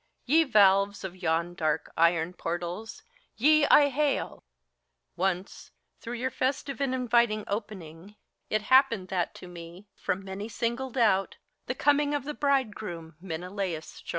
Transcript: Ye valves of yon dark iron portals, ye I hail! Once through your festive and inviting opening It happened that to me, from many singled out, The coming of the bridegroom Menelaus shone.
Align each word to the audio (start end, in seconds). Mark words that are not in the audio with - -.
Ye 0.25 0.45
valves 0.45 1.03
of 1.03 1.15
yon 1.15 1.53
dark 1.53 1.93
iron 1.95 2.33
portals, 2.33 3.03
ye 3.37 3.67
I 3.67 3.89
hail! 3.89 4.43
Once 5.15 5.69
through 5.99 6.15
your 6.15 6.31
festive 6.31 6.81
and 6.81 6.95
inviting 6.95 7.43
opening 7.45 8.15
It 8.49 8.63
happened 8.63 9.09
that 9.09 9.35
to 9.35 9.47
me, 9.47 9.89
from 9.93 10.25
many 10.25 10.49
singled 10.49 10.97
out, 10.97 11.37
The 11.67 11.75
coming 11.75 12.15
of 12.15 12.23
the 12.23 12.33
bridegroom 12.33 13.15
Menelaus 13.21 14.01
shone. 14.03 14.09